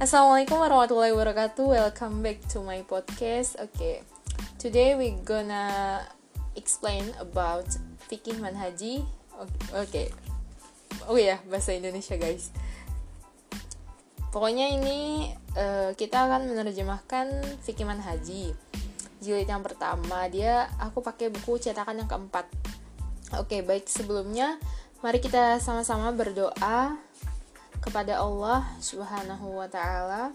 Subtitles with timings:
[0.00, 1.76] Assalamualaikum warahmatullahi wabarakatuh.
[1.76, 3.60] Welcome back to my podcast.
[3.60, 4.00] Okay,
[4.56, 6.00] today we gonna
[6.56, 7.68] explain about
[8.08, 9.04] fikih manhaji.
[9.68, 10.08] Okay.
[11.04, 12.48] oh ya bahasa Indonesia guys.
[14.32, 15.28] Pokoknya ini
[15.60, 18.56] uh, kita akan menerjemahkan fikih manhaji.
[19.20, 22.48] Jilid yang pertama dia aku pakai buku cetakan yang keempat.
[23.36, 24.56] Oke, okay, baik sebelumnya
[25.04, 26.96] mari kita sama-sama berdoa
[27.80, 30.30] kepada Allah Subhanahu wa taala.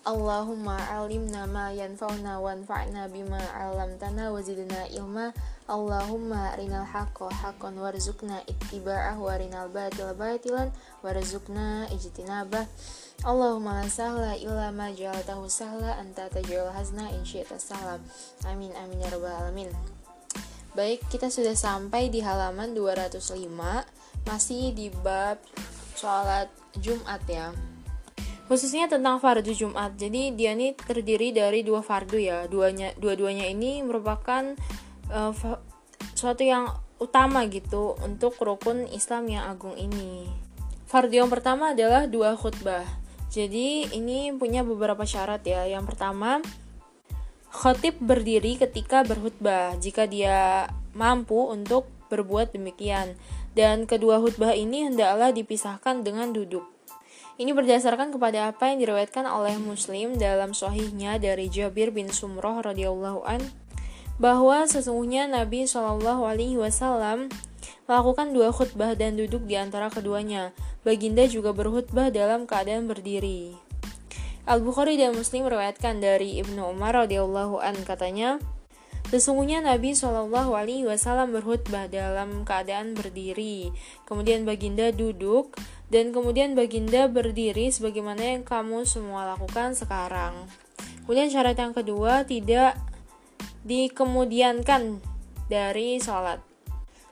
[0.00, 5.28] Allahumma alimna ma yanfa'una wanfa'na bima 'allamtana wa zidna ilma.
[5.68, 10.72] Allahumma arinal haqqo haqqan warzuqna ittiba'ahu wa arinal batila batilan
[11.04, 12.64] warzuqna ijtinabah.
[13.28, 17.60] Allahumma la sahla illa ma ja'altahu sahla anta taj'al hazna in syi'ta.
[18.48, 19.68] Amin amin ya rabbal alamin.
[20.72, 25.40] Baik, kita sudah sampai di halaman 205 masih di bab
[25.96, 27.52] sholat Jumat ya
[28.50, 29.94] khususnya tentang fardu Jumat.
[29.94, 32.50] Jadi dia ini terdiri dari dua fardu ya.
[32.50, 34.58] Duanya dua-duanya ini merupakan
[35.06, 35.30] uh,
[36.18, 36.66] suatu yang
[36.98, 40.26] utama gitu untuk rukun Islam yang agung ini.
[40.90, 42.82] Fardu yang pertama adalah dua khutbah.
[43.30, 45.70] Jadi ini punya beberapa syarat ya.
[45.70, 46.42] Yang pertama,
[47.54, 53.14] khotib berdiri ketika berkhutbah jika dia mampu untuk berbuat demikian
[53.58, 56.66] dan kedua khutbah ini hendaklah dipisahkan dengan duduk.
[57.40, 63.24] Ini berdasarkan kepada apa yang diriwayatkan oleh Muslim dalam sahihnya dari Jabir bin Sumroh radhiyallahu
[63.24, 63.40] an
[64.20, 67.32] bahwa sesungguhnya Nabi Shallallahu alaihi wasallam
[67.88, 70.52] melakukan dua khutbah dan duduk di antara keduanya.
[70.84, 73.56] Baginda juga berkhutbah dalam keadaan berdiri.
[74.44, 78.36] Al-Bukhari dan Muslim meriwayatkan dari Ibnu Umar radhiyallahu an katanya,
[79.10, 83.74] Sesungguhnya Nabi Shallallahu Alaihi berkhutbah dalam keadaan berdiri,
[84.06, 85.58] kemudian baginda duduk,
[85.90, 90.46] dan kemudian baginda berdiri sebagaimana yang kamu semua lakukan sekarang.
[91.02, 92.78] Kemudian syarat yang kedua tidak
[93.66, 95.02] dikemudiankan
[95.50, 96.38] dari sholat.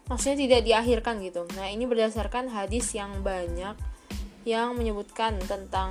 [0.06, 1.50] Maksudnya tidak diakhirkan gitu.
[1.58, 3.74] Nah ini berdasarkan hadis yang banyak
[4.46, 5.90] yang menyebutkan tentang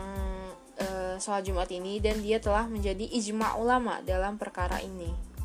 [0.80, 5.37] uh, sholat Jumat ini dan dia telah menjadi ijma ulama dalam perkara ini.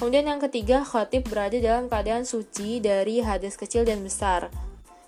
[0.00, 4.48] Kemudian yang ketiga, khotib berada dalam keadaan suci dari hadis kecil dan besar,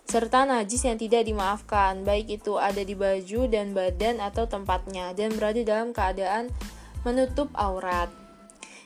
[0.05, 5.33] serta najis yang tidak dimaafkan, baik itu ada di baju dan badan atau tempatnya, dan
[5.33, 6.53] berada dalam keadaan
[7.09, 8.13] menutup aurat.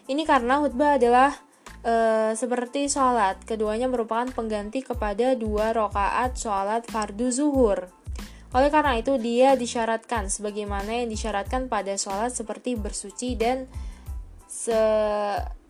[0.06, 1.34] Ini karena khutbah adalah
[1.83, 1.95] e,
[2.39, 7.91] seperti sholat, keduanya merupakan pengganti kepada dua rakaat sholat fardu zuhur.
[8.55, 13.66] Oleh karena itu, dia disyaratkan sebagaimana yang disyaratkan pada sholat seperti bersuci dan
[14.47, 14.78] se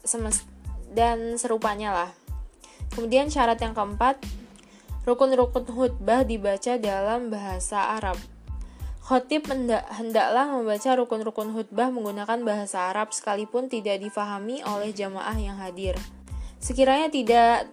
[0.09, 0.47] semest
[0.95, 2.11] dan serupanya lah.
[2.95, 4.23] Kemudian syarat yang keempat,
[5.05, 8.17] rukun-rukun khutbah dibaca dalam bahasa Arab.
[9.07, 15.55] Khotib hendak, hendaklah membaca rukun-rukun khutbah menggunakan bahasa Arab sekalipun tidak difahami oleh jamaah yang
[15.63, 15.95] hadir.
[16.59, 17.71] Sekiranya tidak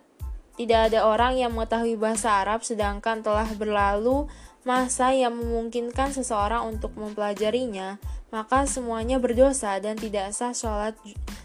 [0.54, 4.30] tidak ada orang yang mengetahui bahasa Arab sedangkan telah berlalu
[4.62, 7.98] masa yang memungkinkan seseorang untuk mempelajarinya,
[8.30, 10.94] maka semuanya berdosa dan tidak sah sholat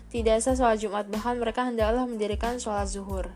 [0.08, 3.28] tidak sah sholat Jumat, bahkan mereka hendaklah mendirikan sholat zuhur.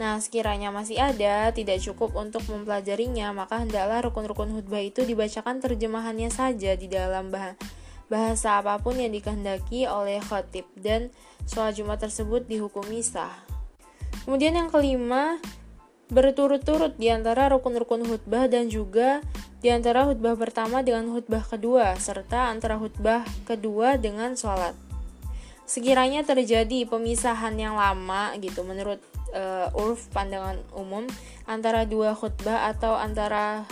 [0.00, 6.32] Nah, sekiranya masih ada, tidak cukup untuk mempelajarinya, maka hendaklah rukun-rukun khutbah itu dibacakan terjemahannya
[6.32, 7.56] saja di dalam bah
[8.12, 11.08] bahasa apa pun yang dikehendaki oleh khatib dan
[11.48, 13.32] sholat Jumat tersebut dihukumi sah.
[14.28, 15.40] Kemudian yang kelima,
[16.12, 19.24] berturut-turut di antara rukun-rukun khutbah dan juga
[19.64, 24.76] di antara khutbah pertama dengan khutbah kedua, serta antara khutbah kedua dengan sholat
[25.64, 29.00] sekiranya terjadi pemisahan yang lama gitu menurut
[29.32, 31.08] uh, urf pandangan umum
[31.48, 33.64] antara dua khutbah atau antara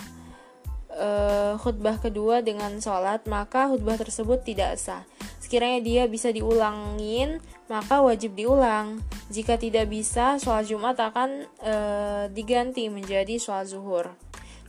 [0.95, 5.03] uh, khutbah kedua dengan sholat maka khutbah tersebut tidak sah.
[5.41, 7.39] Sekiranya dia bisa diulangin
[7.71, 8.99] maka wajib diulang.
[9.31, 14.11] Jika tidak bisa sholat jumat akan uh, diganti menjadi sholat zuhur.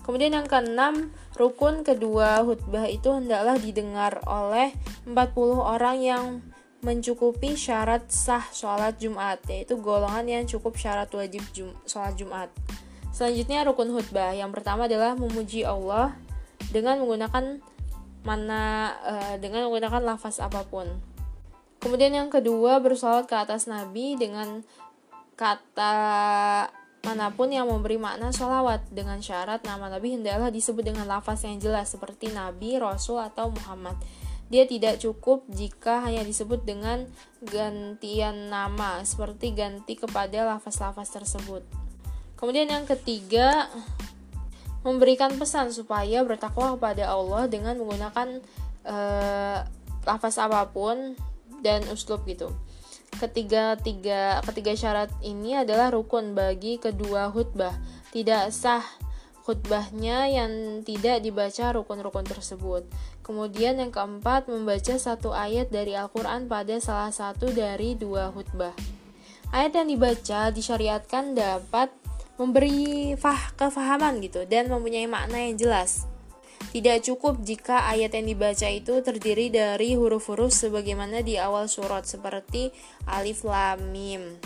[0.03, 4.75] Kemudian yang keenam, rukun kedua khutbah itu hendaklah didengar oleh
[5.07, 5.15] 40
[5.63, 6.25] orang yang
[6.83, 12.51] mencukupi syarat sah sholat Jumat, yaitu golongan yang cukup syarat wajib jum sholat Jumat.
[13.15, 14.35] Selanjutnya rukun khutbah.
[14.35, 16.19] Yang pertama adalah memuji Allah
[16.75, 17.63] dengan menggunakan
[18.27, 18.63] mana
[19.03, 20.91] uh, dengan menggunakan lafaz apa pun.
[21.83, 24.63] Kemudian yang kedua bersolat ke atas Nabi dengan
[25.35, 25.95] kata
[27.03, 31.59] mana pun yang memberi makna sholawat dengan syarat nama Nabi hendaklah disebut dengan lafaz yang
[31.59, 33.99] jelas seperti Nabi, Rasul atau Muhammad.
[34.53, 37.09] Dia tidak cukup jika hanya disebut dengan
[37.41, 41.65] gantian nama, seperti ganti kepada lafaz-lafaz tersebut.
[42.37, 43.73] Kemudian yang ketiga,
[44.85, 48.43] memberikan pesan supaya bertakwa kepada Allah dengan menggunakan
[48.85, 49.59] uh,
[50.03, 51.15] lafaz apa pun
[51.63, 52.51] dan uslub gitu.
[53.17, 57.73] Ketiga tiga ketiga syarat ini adalah rukun bagi kedua khutbah.
[58.11, 58.83] Tidak sah
[59.47, 62.83] khutbahnya yang tidak dibaca rukun-rukun tersebut.
[63.23, 68.75] Kemudian yang keempat, membaca satu ayat dari Al-Quran pada salah satu dari dua khutbah.
[69.55, 71.95] Ayat yang dibaca disyariatkan dapat
[72.41, 76.11] memberi fah kefahaman gitu dan mempunyai makna yang jelas.
[76.73, 82.73] Tidak cukup jika ayat yang dibaca itu terdiri dari huruf-huruf sebagaimana di awal surat seperti
[83.05, 84.41] alif lam mim.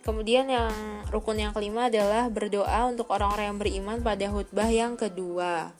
[0.00, 0.72] Kemudian yang
[1.12, 5.76] rukun yang kelima adalah berdoa untuk orang-orang yang beriman pada khutbah yang kedua.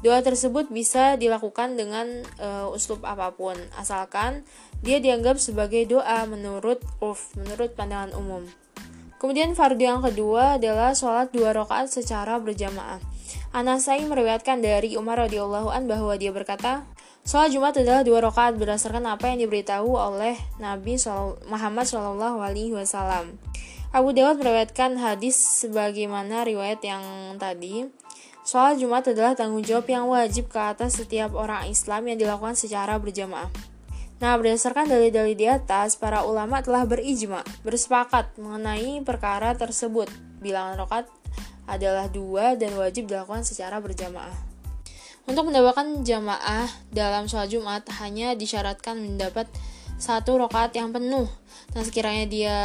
[0.00, 4.48] Doa tersebut bisa dilakukan dengan uh, uslub apa pun, asalkan
[4.80, 8.48] dia dianggap sebagai doa menurut urf, menurut pandangan umum.
[9.20, 12.96] Kemudian fardu yang kedua adalah sholat dua rakaat secara berjamaah.
[13.52, 16.88] Anasai meriwayatkan dari Umar radhiyallahu an bahwa dia berkata,
[17.20, 20.96] Sholat Jumat adalah dua rakaat berdasarkan apa yang diberitahu oleh Nabi
[21.44, 23.36] Muhammad Shallallahu Alaihi Wasallam.
[23.92, 27.02] Abu Dawud meriwayatkan hadis sebagaimana riwayat yang
[27.36, 27.99] tadi.
[28.40, 32.96] Sholat Jumat adalah tanggung jawab yang wajib ke atas setiap orang Islam yang dilakukan secara
[32.96, 33.52] berjamaah.
[34.20, 40.08] Nah, berdasarkan dalil-dalil di atas, para ulama telah berijma, bersepakat mengenai perkara tersebut.
[40.44, 41.04] Bilangan rokat
[41.68, 44.32] adalah dua dan wajib dilakukan secara berjamaah.
[45.28, 49.48] Untuk mendapatkan jamaah dalam sholat Jumat hanya disyaratkan mendapat
[50.00, 51.28] satu rokaat yang penuh.
[51.76, 52.58] Nah sekiranya dia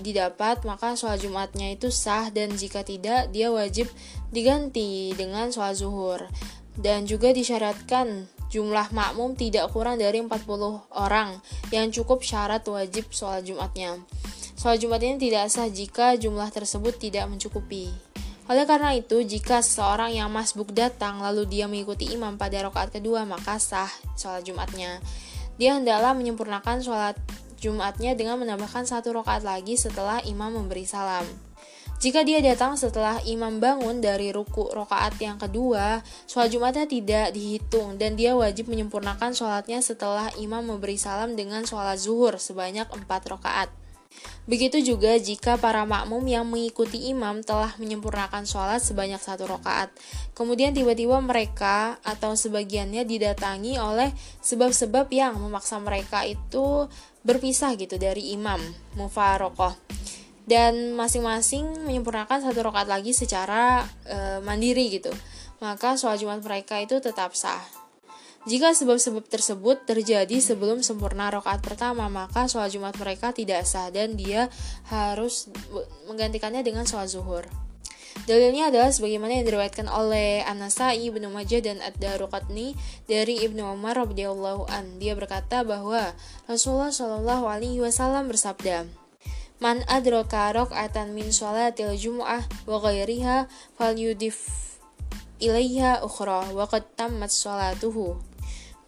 [0.00, 3.90] didapat maka sholat Jumatnya itu sah dan jika tidak dia wajib
[4.30, 6.22] diganti dengan sholat zuhur.
[6.78, 10.30] Dan juga disyaratkan jumlah makmum tidak kurang dari 40
[10.94, 11.42] orang
[11.74, 13.98] yang cukup syarat wajib sholat Jumatnya.
[14.54, 17.90] Sholat Jumat ini tidak sah jika jumlah tersebut tidak mencukupi.
[18.48, 23.28] Oleh karena itu, jika seseorang yang masbuk datang lalu dia mengikuti imam pada rakaat kedua,
[23.28, 25.04] maka sah sholat Jumatnya.
[25.58, 27.18] Dia hendaklah menyempurnakan sholat
[27.58, 31.26] Jumatnya dengan menambahkan satu rakaat lagi setelah imam memberi salam.
[31.98, 35.98] Jika dia datang setelah imam bangun dari ruku rokaat yang kedua,
[36.30, 41.98] sholat Jumatnya tidak dihitung dan dia wajib menyempurnakan sholatnya setelah imam memberi salam dengan sholat
[41.98, 43.77] zuhur sebanyak empat rokaat.
[44.48, 49.92] Begitu juga jika para makmum yang mengikuti imam telah menyempurnakan sholat sebanyak satu rakaat.
[50.32, 54.08] Kemudian tiba-tiba mereka atau sebagiannya didatangi oleh
[54.40, 56.88] sebab-sebab yang memaksa mereka itu
[57.28, 58.58] berpisah gitu dari imam
[58.96, 59.76] mufarokoh.
[60.48, 65.12] Dan masing-masing menyempurnakan satu rakaat lagi secara e, mandiri gitu.
[65.60, 67.77] Maka sholat jumat mereka itu tetap sah
[68.48, 74.16] jika sebab-sebab tersebut terjadi sebelum sempurna rakaat pertama, maka sholat Jumat mereka tidak sah dan
[74.16, 74.48] dia
[74.88, 75.52] harus
[76.08, 77.44] menggantikannya dengan sholat zuhur.
[78.24, 82.74] Dalilnya adalah sebagaimana yang diriwayatkan oleh An-Nasai, Ibnu Majah dan Ad-Daruqatni
[83.06, 84.98] dari Ibnu Umar radhiyallahu an.
[84.98, 86.16] Dia berkata bahwa
[86.50, 88.88] Rasulullah Shallallahu alaihi wasallam bersabda,
[89.58, 94.38] Man adraka raka'atan min sholatil jumu'ah wa ghairiha falyudif
[95.42, 98.27] ilaiha ukhra wa qad tammat sholatuhu.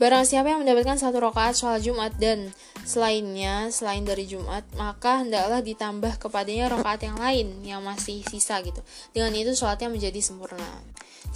[0.01, 2.57] Barang siapa yang mendapatkan satu rakaat sholat Jumat dan
[2.89, 8.81] selainnya selain dari Jumat, maka hendaklah ditambah kepadanya rakaat yang lain yang masih sisa gitu.
[9.13, 10.81] Dengan itu sholatnya menjadi sempurna.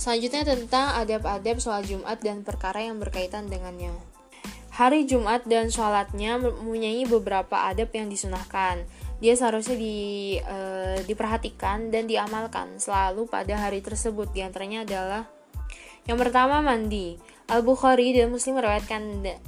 [0.01, 3.93] Selanjutnya tentang adab-adab sholat Jumat dan perkara yang berkaitan dengannya.
[4.73, 8.81] Hari Jumat dan sholatnya mempunyai beberapa adab yang disunahkan.
[9.21, 10.59] Dia seharusnya di, e,
[11.05, 14.33] diperhatikan dan diamalkan selalu pada hari tersebut.
[14.33, 15.29] Di antaranya adalah
[16.09, 17.34] yang pertama mandi.
[17.45, 19.03] Al-Bukhari dan Muslim meriwayatkan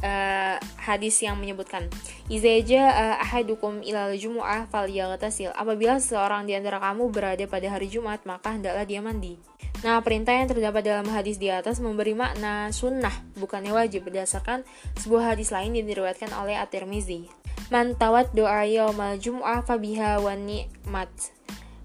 [0.05, 1.89] uh, hadis yang menyebutkan
[2.29, 8.21] Izaja uh, ahadukum ilal jumu'ah falyaghtasil Apabila seorang di antara kamu berada pada hari Jumat
[8.29, 9.41] maka hendaklah dia mandi
[9.85, 14.65] Nah, perintah yang terdapat dalam hadis di atas memberi makna sunnah, bukannya wajib berdasarkan
[14.97, 17.29] sebuah hadis lain yang diriwayatkan oleh At-Tirmizi.
[17.69, 21.13] Man tawat doa yaumal jum'ah fabiha wa ni'mat.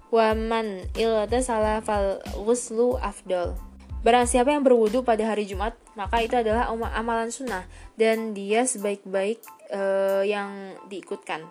[0.08, 3.60] Wa man iltasala fal ghuslu afdol.
[4.02, 9.38] Barang siapa yang berwudu pada hari Jumat, maka itu adalah amalan sunnah dan dia sebaik-baik
[9.70, 11.46] uh, yang diikutkan.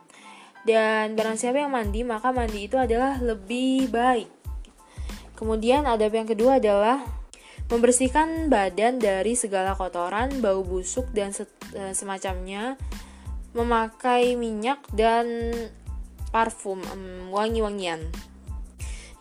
[0.67, 4.27] Dan barang siapa yang mandi, maka mandi itu adalah lebih baik.
[5.39, 7.01] Kemudian adab yang kedua adalah
[7.71, 12.75] membersihkan badan dari segala kotoran, bau busuk dan se uh, semacamnya,
[13.55, 15.55] memakai minyak dan
[16.35, 18.11] parfum um, wangi-wangian.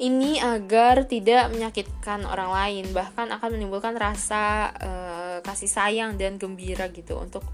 [0.01, 6.89] Ini agar tidak menyakitkan orang lain, bahkan akan menimbulkan rasa uh, kasih sayang dan gembira
[6.89, 7.45] gitu untuk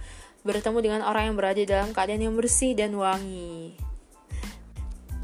[0.46, 3.74] bertemu dengan orang yang berada dalam keadaan yang bersih dan wangi.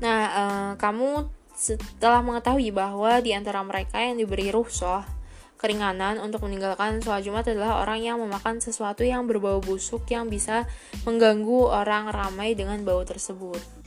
[0.03, 5.07] Nah, uh, kamu setelah mengetahui bahwa di antara mereka yang diberi ruhsah
[5.63, 10.67] keringanan untuk meninggalkan sholat Jumat adalah orang yang memakan sesuatu yang berbau busuk yang bisa
[11.07, 13.82] mengganggu orang ramai dengan bau tersebut.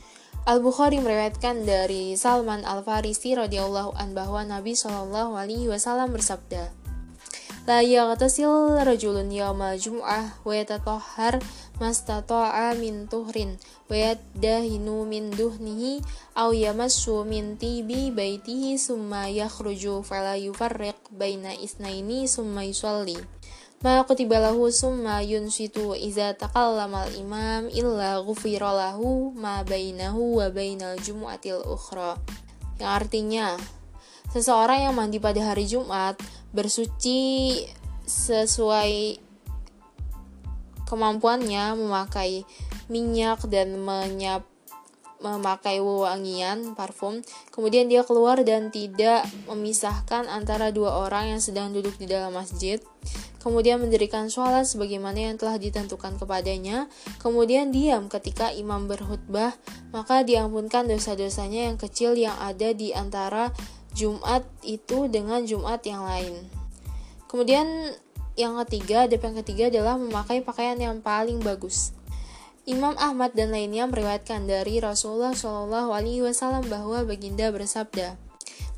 [0.45, 6.69] Al-Bukhari meriwayatkan dari Salman Al-Farisi radhiyallahu an bahwa Nabi Shallallahu alaihi wasallam bersabda,
[7.65, 11.41] La yaghtasil rajulun yawmal jum'ah wa yatatahhar
[11.81, 13.57] mastata'a min tuhrin
[13.89, 16.05] wa yaddahinu min duhnihi
[16.37, 23.17] aw yamassu min tibi baitihi summa yakhruju fala yufarriq baina isnaini summa yusalli
[23.83, 30.95] ma kutiba lahu summa yunsitu iza taqallama al-imam illa ghufira lahu ma bainahu wa bainal
[31.01, 32.15] jum'atil ukhra.
[32.79, 33.47] Yang artinya
[34.35, 36.19] Seseorang yang mandi pada hari Jumat
[36.51, 37.63] bersuci
[38.03, 39.15] sesuai
[40.83, 42.43] kemampuannya memakai
[42.91, 44.43] minyak dan menyap
[45.23, 51.97] memakai wangian parfum kemudian dia keluar dan tidak memisahkan antara dua orang yang sedang duduk
[51.97, 52.77] di dalam masjid
[53.45, 56.89] kemudian mendirikan sholat sebagaimana yang telah ditentukan kepadanya,
[57.21, 59.53] kemudian diam ketika imam berkhutbah,
[59.93, 63.53] maka diampunkan dosa-dosanya yang kecil yang ada di antara
[63.93, 66.41] Jumat itu dengan Jumat yang lain.
[67.29, 67.93] Kemudian
[68.33, 71.93] yang ketiga, adab yang ketiga adalah memakai pakaian yang paling bagus.
[72.65, 78.17] Imam Ahmad dan lainnya meriwayatkan dari Rasulullah Shallallahu Alaihi Wasallam bahwa baginda bersabda,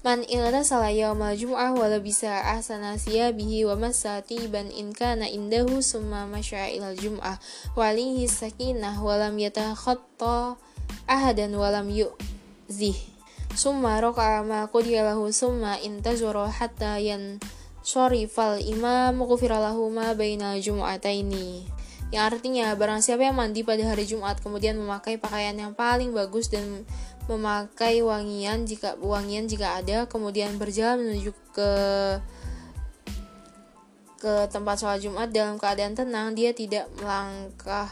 [0.08, 0.24] Man
[0.64, 6.72] salah yawmal jum'ah wa labisa ahsana siyabihi wa masati ban in kana indahu summa masya
[6.72, 7.36] ilal jum'ah
[7.76, 10.56] wa alihi sakinah wa lam yatakhatta
[11.12, 12.96] ahadan wa lam yu'zih.
[13.52, 17.44] Summa roka'a ma qudiyalahu summa intazura hatta yan
[18.32, 21.68] fal imam ghufiralahu ma bainal jum'ataini
[22.08, 26.48] yang artinya barang siapa yang mandi pada hari Jumat kemudian memakai pakaian yang paling bagus
[26.48, 26.88] dan
[27.28, 31.72] memakai wangian jika wangian jika ada kemudian berjalan menuju ke
[34.18, 37.92] ke tempat sholat Jumat dalam keadaan tenang dia tidak melangkah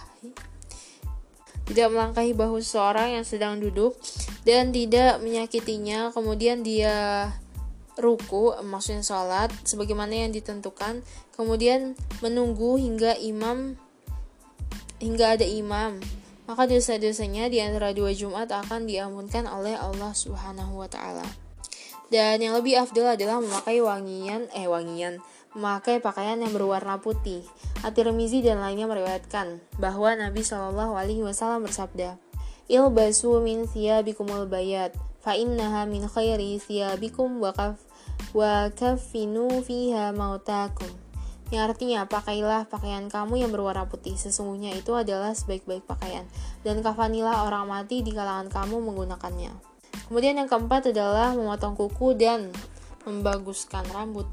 [1.65, 3.97] tidak melangkahi bahu seorang yang sedang duduk
[4.45, 6.13] dan tidak menyakitinya.
[6.13, 7.29] Kemudian dia
[7.97, 11.01] ruku maksudnya sholat sebagaimana yang ditentukan.
[11.33, 13.75] Kemudian menunggu hingga imam
[15.01, 15.99] hingga ada imam
[16.45, 21.25] maka dosa-dosanya di antara dua Jumat akan diampunkan oleh Allah Subhanahu wa taala.
[22.09, 25.21] Dan yang lebih afdal adalah memakai wangian eh wangian
[25.55, 27.41] memakai pakaian yang berwarna putih.
[27.81, 32.19] At-Tirmizi dan lainnya meriwayatkan bahwa Nabi Shallallahu alaihi wasallam bersabda,
[32.67, 34.91] ilbasu min thiyabikumul bayat
[35.23, 37.79] fa innaha min khairi thiyabikum wa kaf
[38.35, 40.91] wa kafinu fiha mautakum
[41.53, 46.25] yang artinya pakailah pakaian kamu yang berwarna putih sesungguhnya itu adalah sebaik-baik pakaian
[46.65, 49.53] dan kafanilah orang mati di kalangan kamu menggunakannya
[50.09, 52.49] kemudian yang keempat adalah memotong kuku dan
[53.05, 54.25] membaguskan rambut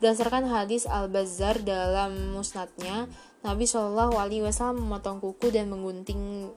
[0.00, 3.06] berdasarkan hadis Al-Bazzar dalam musnadnya
[3.40, 6.48] Nabi Shallallahu Alaihi Wasallam memotong kuku dan menggunting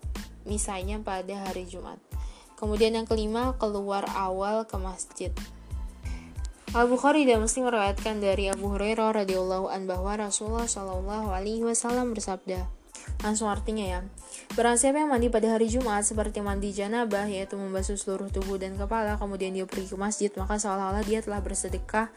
[0.44, 2.00] misalnya pada hari Jumat.
[2.60, 5.32] Kemudian yang kelima, keluar awal ke masjid.
[6.74, 12.66] Al-Bukhari dan Muslim meriwayatkan dari Abu Hurairah radhiyallahu an bahwa Rasulullah shallallahu alaihi wasallam bersabda,
[13.22, 14.00] langsung artinya ya.
[14.58, 18.74] Barang siapa yang mandi pada hari Jumat seperti mandi janabah yaitu membasuh seluruh tubuh dan
[18.74, 22.10] kepala kemudian dia pergi ke masjid maka seolah-olah dia telah bersedekah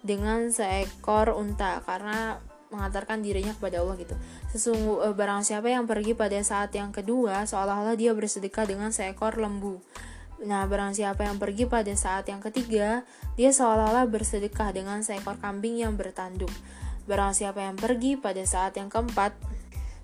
[0.00, 2.40] dengan seekor unta karena
[2.72, 4.16] mengantarkan dirinya kepada Allah gitu.
[4.56, 9.36] Sesungguh eh, barang siapa yang pergi pada saat yang kedua seolah-olah dia bersedekah dengan seekor
[9.36, 9.84] lembu.
[10.42, 13.06] Nah, barang siapa yang pergi pada saat yang ketiga,
[13.38, 16.50] dia seolah-olah bersedekah dengan seekor kambing yang bertanduk.
[17.06, 19.38] Barang siapa yang pergi pada saat yang keempat,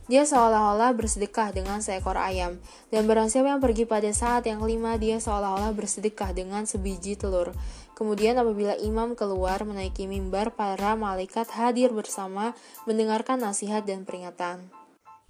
[0.07, 4.95] dia seolah-olah bersedekah dengan seekor ayam, dan barang siapa yang pergi pada saat yang kelima,
[4.97, 7.53] dia seolah-olah bersedekah dengan sebiji telur.
[7.99, 12.55] Kemudian apabila imam keluar menaiki mimbar, para malaikat hadir bersama
[12.87, 14.71] mendengarkan nasihat dan peringatan.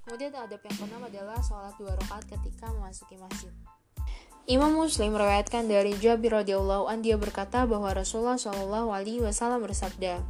[0.05, 3.53] Kemudian adab yang keenam adalah sholat dua rakaat ketika memasuki masjid.
[4.49, 10.25] Imam Muslim meriwayatkan dari Jabir radhiyallahu an dia berkata bahwa Rasulullah shallallahu alaihi wasallam bersabda,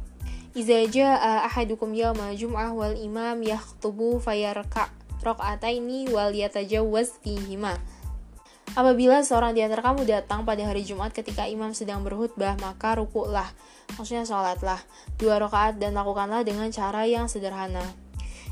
[0.51, 4.91] Iza jaa ahadukum yawma jum'ah wal imam yakhtubu fayarka
[5.23, 7.79] rakaataini wal yatajawwaz fihima.
[8.75, 13.47] Apabila seorang di antara kamu datang pada hari Jumat ketika imam sedang berkhutbah, maka rukuklah,
[13.95, 14.83] maksudnya sholatlah,
[15.15, 18.08] dua rakaat dan lakukanlah dengan cara yang sederhana.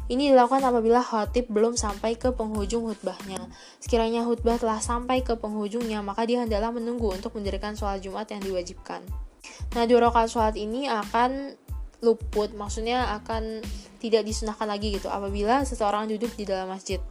[0.07, 3.43] Ini dilakukan apabila khotib belum sampai ke penghujung khutbahnya.
[3.83, 8.39] Sekiranya khutbah telah sampai ke penghujungnya, maka dia hendaklah menunggu untuk mendirikan sholat Jumat yang
[8.39, 9.03] diwajibkan.
[9.75, 11.59] Nah, dua rakaat sholat ini akan
[12.01, 13.65] luput maksudnya akan
[13.97, 17.01] tidak disunahkan lagi gitu apabila seseorang duduk di dalam masjid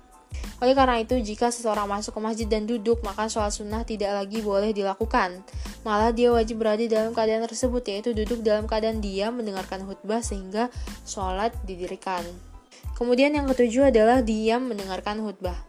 [0.56, 4.40] Oleh karena itu, jika seseorang masuk ke masjid dan duduk, maka sholat sunnah tidak lagi
[4.40, 5.44] boleh dilakukan.
[5.84, 10.72] Malah dia wajib berada dalam keadaan tersebut, yaitu duduk dalam keadaan diam mendengarkan khutbah sehingga
[11.04, 12.24] sholat didirikan.
[12.96, 15.60] Kemudian yang ketujuh adalah diam mendengarkan khutbah.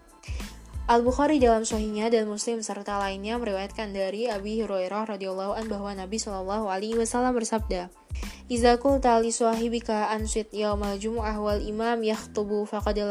[0.88, 6.15] Al-Bukhari dalam Sahihnya dan Muslim serta lainnya meriwayatkan dari Abi Hurairah radhiyallahu an bahwa Nabi
[6.15, 7.91] Shallallahu alaihi wasallam bersabda,
[8.48, 13.03] "Idza qulta li sahibika ansit yaumal jumu'ah wal imam yakhtubu faqad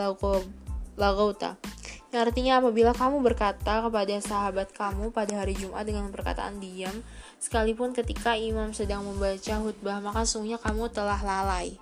[0.97, 1.61] lagauta."
[2.09, 7.05] Yang artinya apabila kamu berkata kepada sahabat kamu pada hari Jumat dengan perkataan diam,
[7.37, 11.77] sekalipun ketika imam sedang membaca khutbah, maka sungguhnya kamu telah lalai.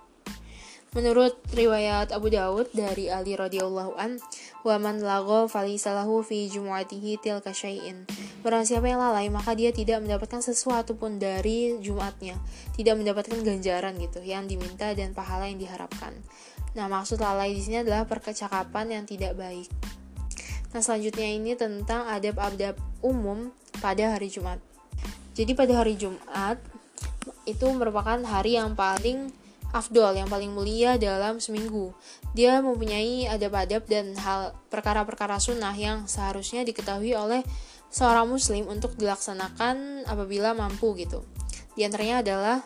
[0.95, 4.15] Menurut riwayat Abu Dawud dari Ali radhiyallahu an,
[4.63, 8.07] "Wa man lagha falisalahu fi jumu'atihi tilka syai'in."
[8.39, 12.39] Barang siapa yang lalai, maka dia tidak mendapatkan sesuatu pun dari Jumatnya,
[12.79, 16.15] tidak mendapatkan ganjaran gitu yang diminta dan pahala yang diharapkan.
[16.79, 19.67] Nah, maksud lalai di sini adalah percakapan yang tidak baik.
[20.71, 23.51] Nah, selanjutnya ini tentang adab-adab umum
[23.83, 24.63] pada hari Jumat.
[25.35, 26.55] Jadi pada hari Jumat
[27.43, 29.43] itu merupakan hari yang paling
[29.75, 31.91] afdol yang paling mulia dalam seminggu.
[32.31, 37.43] Dia mempunyai adab-adab dan hal perkara-perkara sunnah yang seharusnya diketahui oleh
[37.91, 41.27] seorang muslim untuk dilaksanakan apabila mampu gitu.
[41.75, 42.57] Di antaranya adalah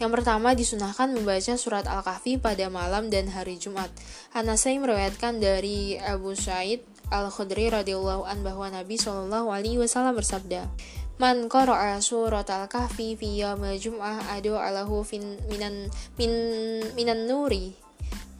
[0.00, 3.92] yang pertama disunahkan membaca surat Al-Kahfi pada malam dan hari Jumat.
[4.32, 10.70] Anasai meriwayatkan dari Abu Sa'id Al-Khudri radhiyallahu an bahwa Nabi Shallallahu alaihi wasallam bersabda,
[11.20, 16.32] Man qara'a surat al-kahfi fi yaumil jum'ah adu alahu fin minan min
[16.96, 17.76] minan nuri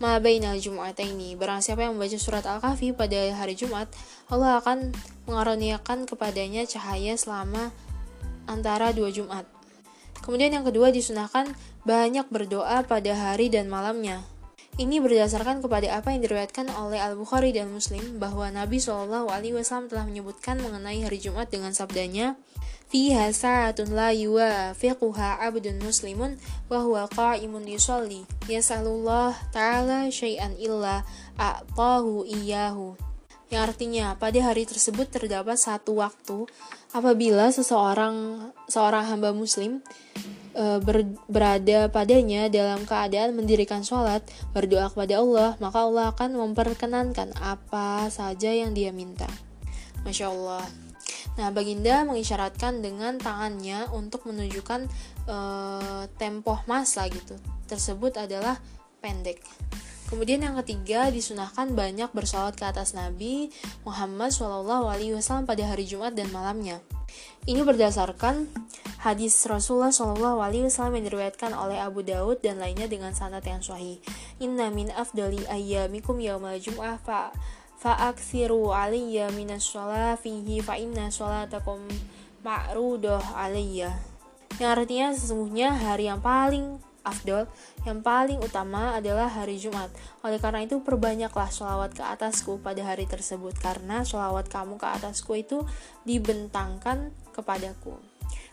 [0.00, 1.36] ma bainal jum'ataini.
[1.36, 3.84] Barang siapa yang membaca surat al-kahfi pada hari Jumat,
[4.32, 4.96] Allah akan
[5.28, 7.68] mengaruniakan kepadanya cahaya selama
[8.48, 9.44] antara dua Jumat.
[10.24, 11.52] Kemudian yang kedua disunahkan
[11.84, 14.24] banyak berdoa pada hari dan malamnya.
[14.80, 19.92] Ini berdasarkan kepada apa yang diriwayatkan oleh Al-Bukhari dan Muslim bahwa Nabi Shallallahu alaihi wasallam
[19.92, 22.40] telah menyebutkan mengenai hari Jumat dengan sabdanya,
[22.88, 26.40] fiha sa'atun la yuwafiquha abdun muslimun
[26.72, 28.24] wa huwa qa'imun yusalli.
[28.48, 31.04] Yasalullah ta'ala syai'an illa
[31.36, 32.96] a'tahu iyahu
[33.50, 36.46] yang artinya pada hari tersebut terdapat satu waktu
[36.94, 39.82] apabila seseorang seorang hamba muslim
[40.54, 48.10] ber, berada padanya dalam keadaan mendirikan sholat berdoa kepada Allah maka Allah akan memperkenankan apa
[48.10, 49.28] saja yang dia minta
[50.02, 50.64] Masya Allah
[51.38, 54.90] Nah, Baginda mengisyaratkan dengan tangannya untuk menunjukkan
[55.24, 55.36] e,
[56.20, 57.32] tempoh masa gitu.
[57.64, 58.60] Tersebut adalah
[59.00, 59.40] pendek.
[60.10, 63.54] Kemudian yang ketiga disunahkan banyak bersolat ke atas Nabi
[63.86, 66.82] Muhammad SAW pada hari Jumat dan malamnya.
[67.46, 68.50] Ini berdasarkan
[69.00, 70.36] hadis Rasulullah SAW
[70.92, 73.98] yang diriwayatkan oleh Abu Daud dan lainnya dengan sanad yang sahih.
[74.38, 77.32] Inna min afdali ayyamikum yaumal jum'ah fa
[77.80, 81.80] fa'aksiru aliyya minas sholat fihi fa inna sholatakum
[82.44, 84.10] ma'rudoh aliyya
[84.60, 87.48] yang artinya sesungguhnya hari yang paling afdol,
[87.88, 89.88] yang paling utama adalah hari Jumat.
[90.20, 95.32] Oleh karena itu, perbanyaklah sholawat ke atasku pada hari tersebut, karena sholawat kamu ke atasku
[95.40, 95.64] itu
[96.04, 98.09] dibentangkan kepadaku.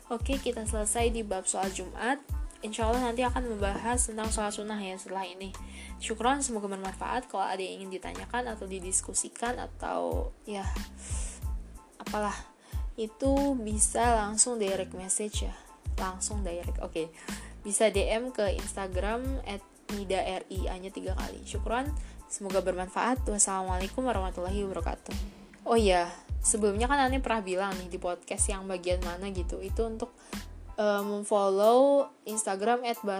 [0.07, 2.15] Oke, kita selesai di bab soal Jumat.
[2.63, 5.51] Insya Allah nanti akan membahas tentang sholat sunnah ya setelah ini.
[5.99, 7.27] Syukron semoga bermanfaat.
[7.27, 10.63] Kalau ada yang ingin ditanyakan atau didiskusikan atau ya
[11.99, 12.33] apalah
[12.95, 15.53] itu bisa langsung direct message ya.
[15.99, 17.11] Langsung direct oke.
[17.61, 19.59] Bisa DM ke Instagram at
[19.91, 21.43] nida ri hanya tiga kali.
[21.43, 21.91] Syukron
[22.31, 23.27] semoga bermanfaat.
[23.27, 25.13] Wassalamualaikum warahmatullahi wabarakatuh.
[25.67, 26.07] Oh ya
[26.47, 30.15] sebelumnya kan Ani pernah bilang nih di podcast yang bagian mana gitu itu untuk
[30.79, 33.11] uh, memfollow Instagram at oke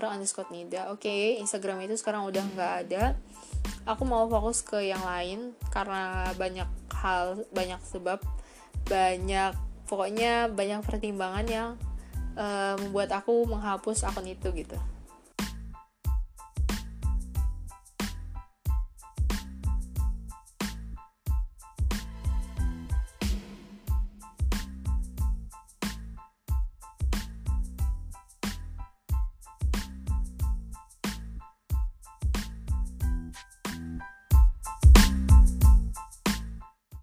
[0.96, 3.20] okay, Instagram itu sekarang udah nggak ada.
[3.84, 8.24] Aku mau fokus ke yang lain karena banyak hal banyak sebab
[8.88, 9.52] banyak
[9.92, 11.70] pokoknya banyak pertimbangan yang
[12.40, 14.80] uh, membuat aku menghapus akun itu gitu